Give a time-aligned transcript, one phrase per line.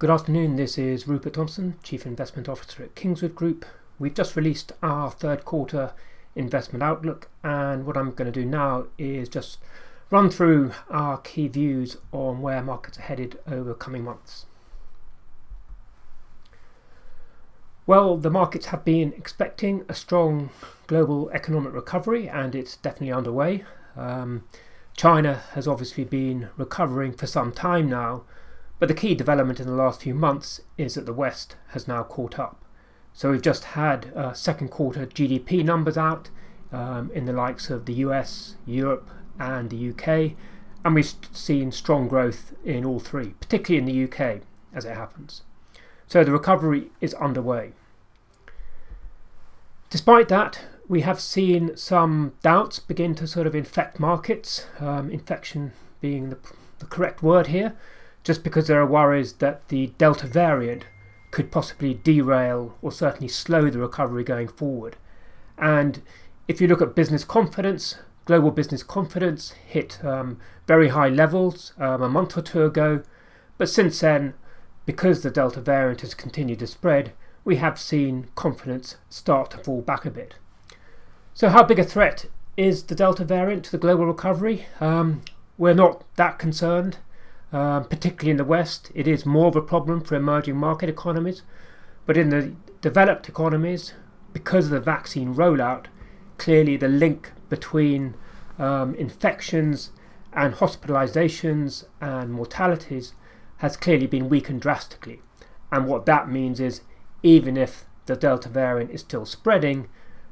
[0.00, 3.66] Good afternoon, this is Rupert Thompson, Chief Investment Officer at Kingswood Group.
[3.98, 5.92] We've just released our third quarter
[6.34, 9.58] investment outlook, and what I'm going to do now is just
[10.08, 14.46] run through our key views on where markets are headed over coming months.
[17.86, 20.48] Well, the markets have been expecting a strong
[20.86, 23.64] global economic recovery, and it's definitely underway.
[23.98, 24.44] Um,
[24.96, 28.22] China has obviously been recovering for some time now,
[28.80, 32.02] but the key development in the last few months is that the West has now
[32.02, 32.64] caught up.
[33.12, 36.30] So we've just had uh, second quarter GDP numbers out
[36.72, 40.32] um, in the likes of the US, Europe, and the UK,
[40.82, 44.40] and we've seen strong growth in all three, particularly in the UK
[44.72, 45.42] as it happens.
[46.06, 47.72] So the recovery is underway.
[49.90, 55.72] Despite that, we have seen some doubts begin to sort of infect markets, um, infection
[56.00, 56.38] being the,
[56.78, 57.76] the correct word here,
[58.22, 60.84] just because there are worries that the Delta variant
[61.30, 64.96] could possibly derail or certainly slow the recovery going forward.
[65.56, 66.02] And
[66.48, 72.02] if you look at business confidence, global business confidence hit um, very high levels um,
[72.02, 73.02] a month or two ago,
[73.58, 74.34] but since then,
[74.86, 77.12] because the Delta variant has continued to spread,
[77.44, 80.34] we have seen confidence start to fall back a bit.
[81.34, 84.66] So, how big a threat is the Delta variant to the global recovery?
[84.80, 85.22] Um,
[85.56, 86.98] we're not that concerned,
[87.52, 88.90] um, particularly in the West.
[88.94, 91.42] It is more of a problem for emerging market economies,
[92.06, 93.94] but in the developed economies,
[94.32, 95.86] because of the vaccine rollout,
[96.38, 98.14] clearly the link between
[98.58, 99.90] um, infections
[100.32, 103.14] and hospitalizations and mortalities
[103.58, 105.20] has clearly been weakened drastically.
[105.72, 106.82] And what that means is
[107.22, 109.88] even if the Delta variant is still spreading,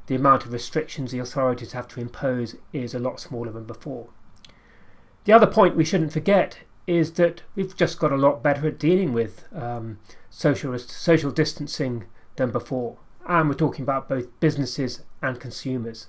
[0.07, 4.09] the amount of restrictions the authorities have to impose is a lot smaller than before.
[5.25, 6.59] The other point we shouldn't forget
[6.89, 9.99] is that we've just got a lot better at dealing with um,
[10.31, 12.97] social, social distancing than before.
[13.27, 16.07] And we're talking about both businesses and consumers.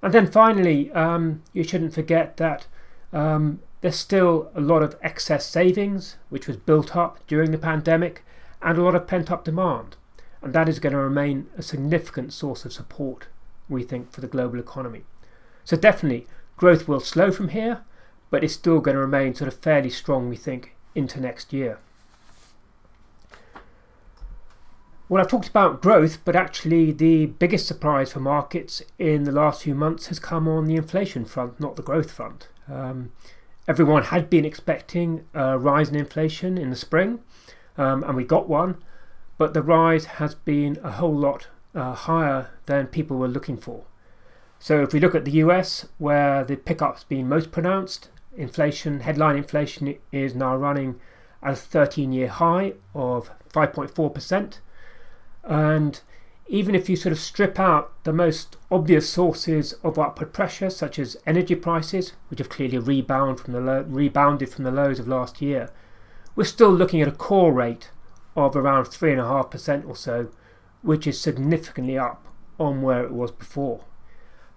[0.00, 2.66] And then finally, um, you shouldn't forget that
[3.12, 8.24] um, there's still a lot of excess savings, which was built up during the pandemic,
[8.62, 9.96] and a lot of pent up demand.
[10.40, 13.26] And that is going to remain a significant source of support,
[13.68, 15.04] we think, for the global economy.
[15.62, 17.82] So, definitely, growth will slow from here,
[18.30, 21.78] but it's still going to remain sort of fairly strong, we think, into next year.
[25.08, 29.64] Well, I've talked about growth, but actually, the biggest surprise for markets in the last
[29.64, 32.46] few months has come on the inflation front, not the growth front.
[32.68, 33.10] Um,
[33.66, 37.18] everyone had been expecting a rise in inflation in the spring,
[37.76, 38.76] um, and we got one,
[39.36, 43.82] but the rise has been a whole lot uh, higher than people were looking for.
[44.60, 48.10] So if we look at the US, where the pickup's been most pronounced,
[48.40, 50.98] inflation, headline inflation is now running
[51.42, 54.58] at a 13 year high of 5.4%.
[55.44, 56.00] And
[56.46, 60.98] even if you sort of strip out the most obvious sources of upward pressure, such
[60.98, 65.06] as energy prices, which have clearly rebound from the low, rebounded from the lows of
[65.06, 65.70] last year,
[66.34, 67.90] we're still looking at a core rate
[68.36, 70.28] of around 3.5% or so,
[70.82, 72.26] which is significantly up
[72.58, 73.84] on where it was before.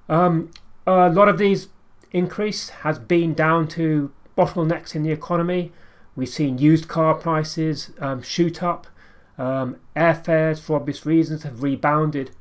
[0.10, 0.52] Um,
[0.86, 1.70] a lot of these
[2.14, 5.72] increase has been down to bottlenecks in the economy.
[6.16, 8.88] We've seen used car prices um, shoot up.
[9.38, 12.32] Um, airfares, for obvious reasons, have rebounded.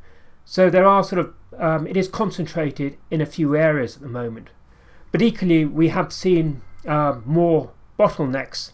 [0.44, 4.08] So there are sort of um, it is concentrated in a few areas at the
[4.08, 4.50] moment.
[5.10, 8.72] But equally, we have seen uh, more bottlenecks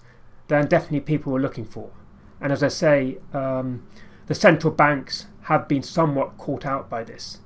[0.49, 1.91] than definitely people were looking for.
[2.41, 3.87] And as I say, um,
[4.27, 7.39] the central banks have been somewhat caught out by this.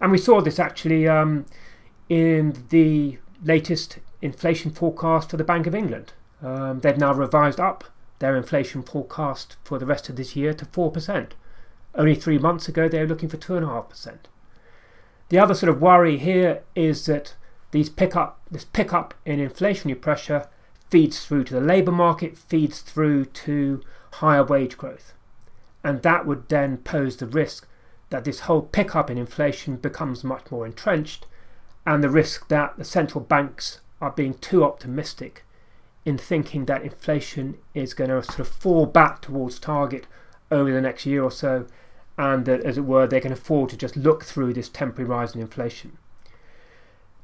[0.00, 1.44] And we saw this actually um,
[2.10, 6.12] in the latest inflation forecast for the Bank of England.
[6.42, 7.84] Um, they've now revised up
[8.18, 11.30] their inflation forecast for the rest of this year to 4%.
[11.94, 14.18] Only three months ago, they were looking for 2.5%.
[15.28, 17.36] The other sort of worry here is that
[17.70, 20.48] these pickup, this pickup in inflationary pressure
[20.90, 23.82] feeds through to the labour market, feeds through to
[24.14, 25.14] higher wage growth.
[25.84, 27.68] And that would then pose the risk
[28.10, 31.26] that this whole pickup in inflation becomes much more entrenched,
[31.90, 35.44] and the risk that the central banks are being too optimistic
[36.04, 40.06] in thinking that inflation is going to sort of fall back towards target
[40.52, 41.66] over the next year or so,
[42.16, 45.34] and that, as it were, they can afford to just look through this temporary rise
[45.34, 45.98] in inflation.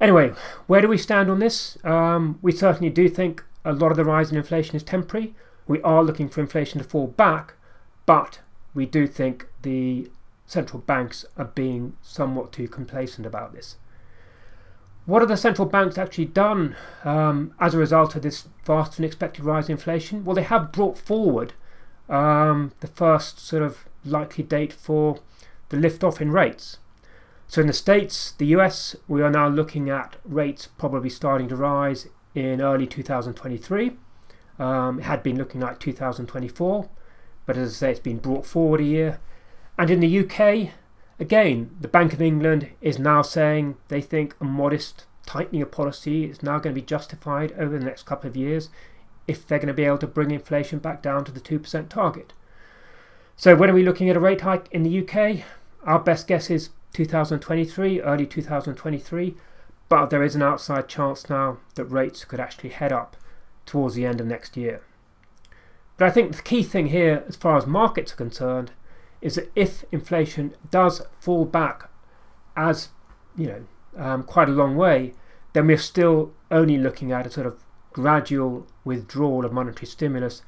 [0.01, 0.33] Anyway,
[0.67, 1.77] where do we stand on this?
[1.85, 5.33] Um, we certainly do think a lot of the rise in inflation is temporary.
[5.65, 7.53] We are looking for inflation to fall back,
[8.05, 8.41] but
[8.73, 10.11] we do think the
[10.45, 13.77] central banks are being somewhat too complacent about this.
[15.07, 16.75] What have the central banks actually done
[17.05, 20.25] um, as a result of this fast and expected rise in inflation?
[20.25, 21.53] Well, they have brought forward
[22.09, 25.19] um, the first sort of likely date for
[25.69, 26.79] the lift off in rates.
[27.47, 31.55] So in the States, the US, we are now looking at rates probably starting to
[31.55, 33.93] rise in early 2023.
[34.59, 36.89] Um, it had been looking like 2024,
[37.45, 39.21] but as I say, it's been brought forward a year.
[39.77, 40.73] And in the UK,
[41.19, 46.25] again, the Bank of England is now saying they think a modest tightening of policy
[46.25, 48.69] is now going to be justified over the next couple of years
[49.27, 52.33] if they're going to be able to bring inflation back down to the 2% target.
[53.35, 55.43] So, when are we looking at a rate hike in the UK?
[55.83, 59.35] Our best guess is 2023, early 2023,
[59.89, 63.15] but there is an outside chance now that rates could actually head up
[63.65, 64.81] towards the end of next year.
[65.97, 68.71] But I think the key thing here, as far as markets are concerned,
[69.21, 71.89] is that if inflation does fall back
[72.55, 72.89] as
[73.35, 73.63] you know
[73.97, 75.13] um, quite a long way,
[75.53, 80.43] then we're still only looking at a sort of gradual withdrawal of monetary stimulus,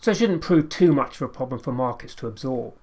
[0.00, 2.74] so it shouldn't prove too much of a problem for markets to absorb.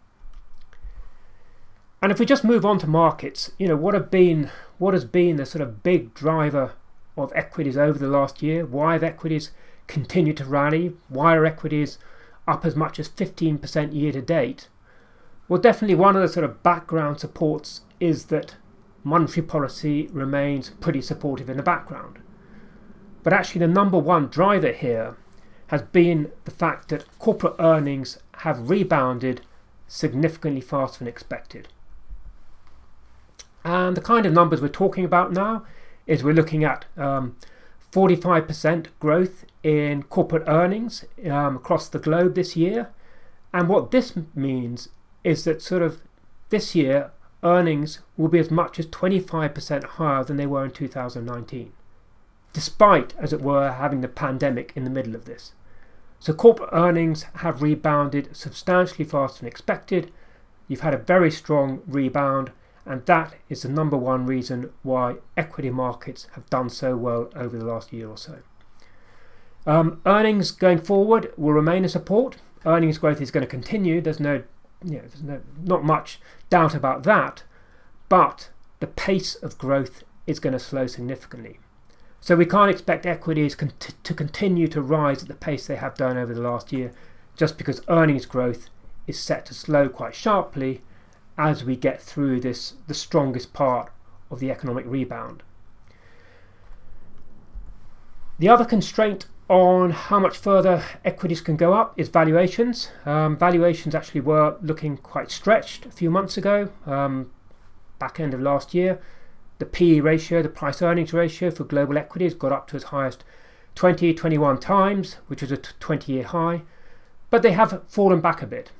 [2.01, 4.49] And if we just move on to markets, you know, what have been
[4.79, 6.73] what has been the sort of big driver
[7.15, 8.65] of equities over the last year?
[8.65, 9.51] Why have equities
[9.87, 10.93] continued to rally?
[11.09, 11.99] Why are equities
[12.47, 14.67] up as much as 15% year to date?
[15.51, 18.55] Well, definitely one of the sort of background supports is that
[19.03, 22.19] monetary policy remains pretty supportive in the background.
[23.21, 25.17] But actually, the number one driver here
[25.67, 29.41] has been the fact that corporate earnings have rebounded
[29.89, 31.67] significantly faster than expected.
[33.65, 35.65] And the kind of numbers we're talking about now
[36.07, 37.35] is we're looking at um,
[37.91, 42.91] 45% growth in corporate earnings um, across the globe this year.
[43.53, 44.87] And what this means
[45.23, 46.01] is that sort of
[46.49, 47.11] this year
[47.43, 51.71] earnings will be as much as 25% higher than they were in 2019,
[52.53, 55.53] despite, as it were, having the pandemic in the middle of this.
[56.19, 60.11] So corporate earnings have rebounded substantially faster than expected.
[60.67, 62.51] You've had a very strong rebound
[62.85, 67.57] and that is the number one reason why equity markets have done so well over
[67.57, 68.39] the last year or so.
[69.65, 72.37] Um, earnings going forward will remain a support.
[72.65, 74.01] Earnings growth is going to continue.
[74.01, 74.43] There's no,
[74.83, 76.19] you know, there's no, not much
[76.49, 77.43] doubt about that.
[78.09, 78.49] But
[78.79, 81.59] the pace of growth is going to slow significantly.
[82.19, 86.17] So we can't expect equities to continue to rise at the pace they have done
[86.17, 86.91] over the last year,
[87.35, 88.69] just because earnings growth
[89.07, 90.81] is set to slow quite sharply
[91.37, 93.91] as we get through this the strongest part
[94.29, 95.41] of the economic rebound.
[98.37, 102.89] The other constraint on how much further equities can go up is valuations.
[103.05, 107.29] Um, valuations actually were looking quite stretched a few months ago, um,
[107.99, 109.01] back end of last year.
[109.59, 113.07] The PE ratio, the price earnings ratio for global equities, got up to as high
[113.07, 113.17] as
[113.75, 116.61] 20, 21 times, which was a 20 year high,
[117.29, 118.71] but they have fallen back a bit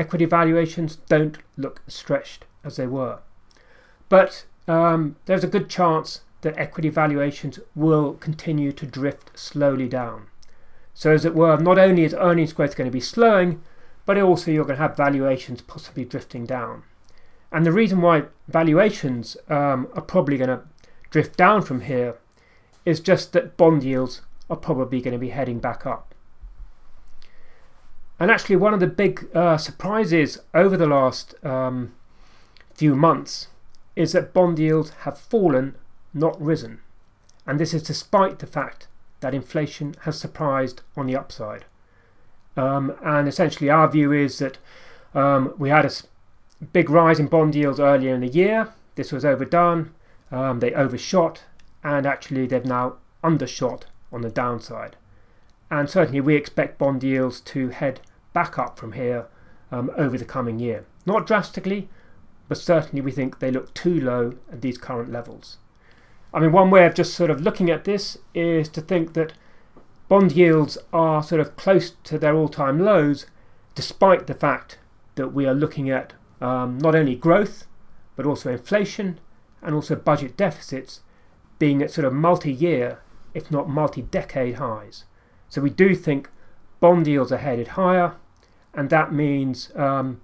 [0.00, 3.18] equity valuations don't look stretched as they were.
[4.08, 10.26] But um, there's a good chance that equity valuations will continue to drift slowly down.
[10.94, 13.62] So, as it were, not only is earnings growth going to be slowing,
[14.06, 16.82] but also you're going to have valuations possibly drifting down.
[17.52, 20.62] And the reason why valuations um, are probably going to
[21.10, 22.16] drift down from here
[22.84, 26.14] is just that bond yields are probably going to be heading back up.
[28.18, 31.94] And actually, one of the big uh, surprises over the last um,
[32.74, 33.48] few months
[33.96, 35.74] is that bond yields have fallen,
[36.12, 36.80] not risen.
[37.46, 38.88] And this is despite the fact
[39.20, 41.64] that inflation has surprised on the upside.
[42.56, 44.58] Um, and essentially, our view is that
[45.14, 45.90] um, we had a
[46.72, 48.68] big rise in bond yields earlier in the year.
[48.94, 49.92] This was overdone.
[50.30, 51.42] Um, they overshot,
[51.82, 54.96] and actually, they've now undershot on the downside.
[55.70, 58.00] And certainly, we expect bond yields to head
[58.32, 59.26] back up from here
[59.72, 60.84] um, over the coming year.
[61.06, 61.88] Not drastically,
[62.48, 65.58] but certainly we think they look too low at these current levels.
[66.32, 69.32] I mean, one way of just sort of looking at this is to think that
[70.08, 73.26] bond yields are sort of close to their all time lows,
[73.74, 74.78] despite the fact
[75.16, 77.66] that we are looking at um, not only growth,
[78.16, 79.18] but also inflation
[79.62, 81.00] and also budget deficits
[81.58, 83.00] being at sort of multi year,
[83.34, 85.04] if not multi decade highs.
[85.48, 86.28] So we do think
[86.78, 88.14] bond yields are headed higher,
[88.72, 90.20] and that means um,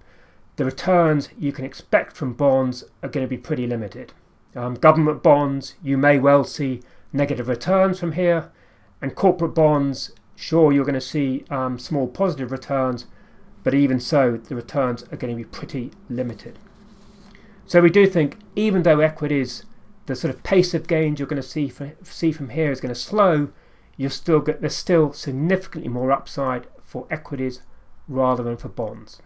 [0.56, 4.12] the returns you can expect from bonds are going to be pretty limited.
[4.56, 6.82] Um, government bonds, you may well see
[7.12, 8.50] negative returns from here,
[9.02, 13.06] and corporate bonds, sure, you're going to see um, small positive returns,
[13.62, 16.58] but even so, the returns are going to be pretty limited.
[17.66, 19.64] So we do think, even though equities,
[20.06, 22.80] the sort of pace of gains you're going to see from, see from here is
[22.80, 23.50] going to slow,
[23.96, 27.60] you're still get, there's still significantly more upside for equities
[28.08, 29.20] rather than for bonds.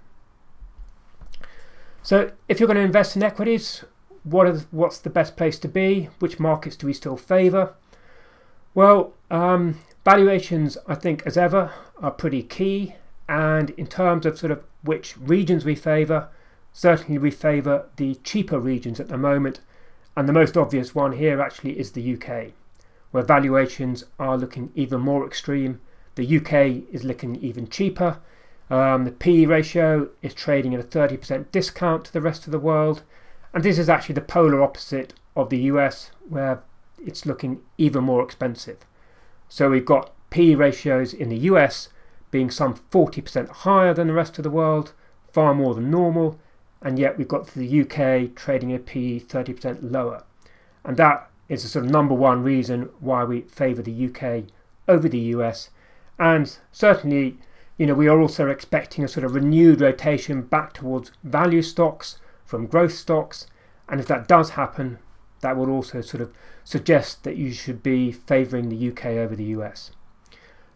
[2.02, 3.84] So, if you're going to invest in equities,
[4.24, 6.08] what is, what's the best place to be?
[6.18, 7.74] Which markets do we still favour?
[8.74, 12.94] Well, um, valuations, I think, as ever, are pretty key.
[13.28, 16.28] And in terms of sort of which regions we favour,
[16.72, 19.60] certainly we favour the cheaper regions at the moment.
[20.16, 22.52] And the most obvious one here actually is the UK,
[23.10, 25.80] where valuations are looking even more extreme.
[26.16, 28.18] The UK is looking even cheaper.
[28.68, 32.58] Um, the PE ratio is trading at a 30% discount to the rest of the
[32.58, 33.02] world.
[33.52, 36.62] And this is actually the polar opposite of the US, where
[37.04, 38.78] it's looking even more expensive.
[39.48, 41.88] So we've got P ratios in the US
[42.30, 44.92] being some 40% higher than the rest of the world,
[45.32, 46.38] far more than normal,
[46.80, 50.22] and yet we've got the UK trading at PE 30% lower.
[50.84, 54.44] And that is the sort of number one reason why we favour the UK
[54.86, 55.70] over the US.
[56.18, 57.38] And certainly,
[57.76, 62.18] you know, we are also expecting a sort of renewed rotation back towards value stocks
[62.50, 63.46] from growth stocks.
[63.88, 64.98] And if that does happen,
[65.40, 66.32] that would also sort of
[66.64, 69.92] suggest that you should be favouring the UK over the US.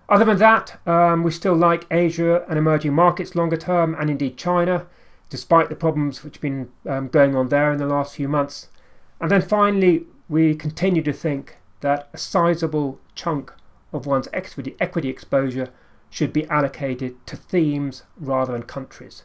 [0.08, 4.36] Other than that, um, we still like Asia and emerging markets longer term, and indeed
[4.36, 4.86] China,
[5.28, 8.68] despite the problems which have been um, going on there in the last few months.
[9.20, 13.52] And then finally, we continue to think that a sizable chunk
[13.92, 15.70] of one's equity, equity exposure
[16.10, 19.24] should be allocated to themes rather than countries.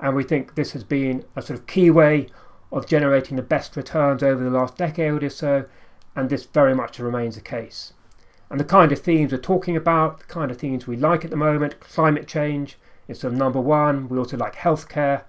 [0.00, 2.28] And we think this has been a sort of key way
[2.72, 5.64] of generating the best returns over the last decade or so,
[6.16, 7.92] and this very much remains the case.
[8.50, 11.30] And the kind of themes we're talking about, the kind of themes we like at
[11.30, 14.08] the moment, climate change is sort of number one.
[14.08, 15.22] We also like healthcare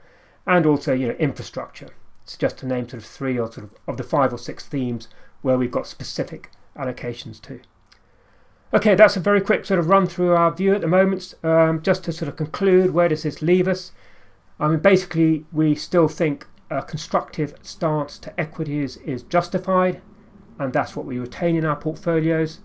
[0.46, 1.90] and also you know infrastructure.
[2.24, 4.66] It's just to name sort of three or sort of of the five or six
[4.66, 5.08] themes
[5.42, 7.60] where we've got specific allocations to.
[8.74, 11.34] Okay, that's a very quick sort of run through our view at the moment.
[11.44, 13.92] Um, just to sort of conclude, where does this leave us?
[14.60, 20.02] I mean, basically, we still think a constructive stance to equities is justified,
[20.58, 22.60] and that's what we retain in our portfolios.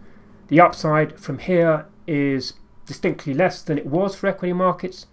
[0.48, 2.54] The upside from here is
[2.86, 5.06] distinctly less than it was for equity markets,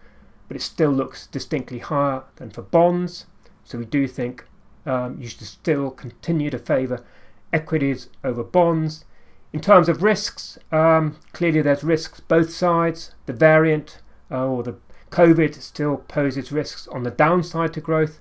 [0.48, 3.26] but it still looks distinctly higher than for bonds.
[3.64, 4.46] So we do think
[4.86, 7.04] um, you should still continue to favour
[7.52, 9.04] equities over bonds.
[9.52, 13.14] In terms of risks, um, clearly there's risks both sides.
[13.26, 14.78] The variant uh, or the
[15.12, 18.20] COVID still poses risks on the downside to growth,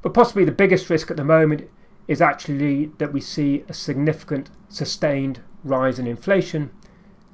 [0.00, 1.68] but possibly the biggest risk at the moment
[2.08, 6.70] is actually that we see a significant sustained rise in inflation.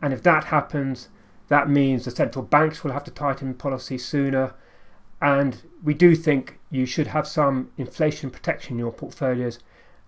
[0.03, 1.09] And if that happens,
[1.49, 4.55] that means the central banks will have to tighten policy sooner.
[5.21, 9.59] And we do think you should have some inflation protection in your portfolios.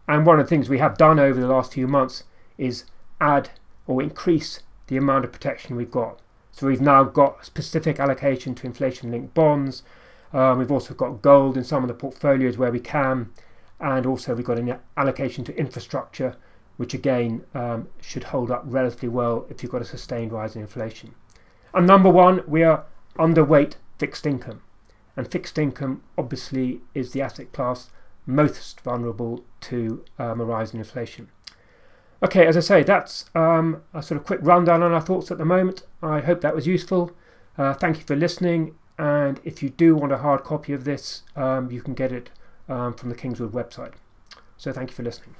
[0.06, 2.25] And one of the things we have done over the last few months
[2.59, 2.85] is
[3.20, 3.50] add
[3.87, 6.20] or increase the amount of protection we've got.
[6.52, 9.83] So we've now got specific allocation to inflation linked bonds.
[10.33, 13.30] Um, we've also got gold in some of the portfolios where we can.
[13.80, 16.37] And also we've got an allocation to infrastructure,
[16.76, 20.62] which again um, should hold up relatively well if you've got a sustained rise in
[20.62, 21.14] inflation.
[21.73, 22.85] And number one, we are
[23.19, 24.62] underweight fixed income.
[25.16, 27.90] And fixed income obviously is the asset class
[28.26, 31.28] most vulnerable to um, a rise in inflation.
[32.22, 35.38] Okay, as I say, that's um, a sort of quick rundown on our thoughts at
[35.38, 35.84] the moment.
[36.02, 37.12] I hope that was useful.
[37.56, 38.74] Uh, thank you for listening.
[38.98, 42.30] And if you do want a hard copy of this, um, you can get it
[42.68, 43.94] um, from the Kingswood website.
[44.58, 45.34] So thank you for listening.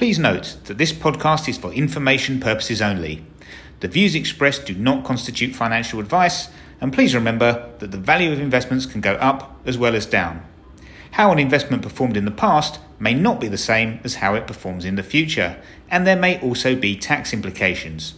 [0.00, 3.22] Please note that this podcast is for information purposes only.
[3.80, 6.48] The views expressed do not constitute financial advice,
[6.80, 10.42] and please remember that the value of investments can go up as well as down.
[11.10, 14.46] How an investment performed in the past may not be the same as how it
[14.46, 18.14] performs in the future, and there may also be tax implications.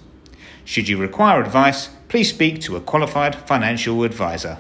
[0.65, 4.59] Should you require advice, please speak to a qualified financial advisor.